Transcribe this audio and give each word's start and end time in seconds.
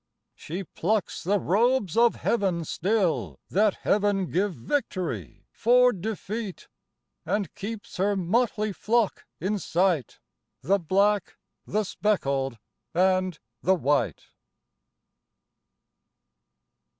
She 0.33 0.63
plucks 0.63 1.23
the 1.23 1.37
Robes 1.37 1.95
of 1.95 2.15
Heaven 2.15 2.65
still 2.65 3.39
That 3.51 3.75
Heaven 3.81 4.31
give 4.31 4.51
victory 4.55 5.45
for 5.51 5.93
defeat; 5.93 6.67
And 7.23 7.53
keeps 7.53 7.97
her 7.97 8.15
motley 8.15 8.73
flock 8.73 9.27
in 9.39 9.59
sight, 9.59 10.19
The 10.63 10.79
black, 10.79 11.37
the 11.67 11.83
speckled 11.83 12.57
and 12.95 13.37
the 13.61 13.75
white. 13.75 14.23